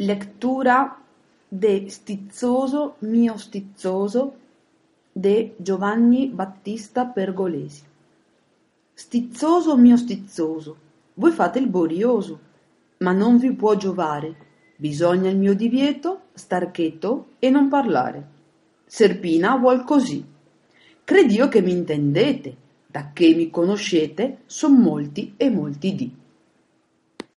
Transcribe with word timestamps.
Lectura 0.00 0.96
de 1.48 1.90
Stizzoso 1.90 2.98
mio 3.00 3.36
stizzoso 3.36 4.32
de 5.12 5.56
Giovanni 5.56 6.28
Battista 6.28 7.06
Pergolesi. 7.06 7.82
Stizzoso 8.94 9.76
mio 9.76 9.96
stizzoso, 9.96 10.76
voi 11.14 11.32
fate 11.32 11.58
il 11.58 11.66
borioso, 11.66 12.38
ma 12.98 13.10
non 13.10 13.38
vi 13.38 13.52
può 13.54 13.74
giovare. 13.74 14.36
Bisogna 14.76 15.30
il 15.30 15.36
mio 15.36 15.56
divieto, 15.56 16.26
star 16.32 16.70
cheto 16.70 17.30
e 17.40 17.50
non 17.50 17.66
parlare. 17.66 18.24
Serpina 18.86 19.56
vuol 19.56 19.82
così. 19.82 20.24
Cred'io 21.02 21.48
che 21.48 21.60
mi 21.60 21.72
intendete, 21.72 22.56
da 22.86 23.10
che 23.12 23.34
mi 23.34 23.50
conoscete, 23.50 24.42
son 24.46 24.74
molti 24.74 25.34
e 25.36 25.50
molti 25.50 25.94
di. 25.96 26.16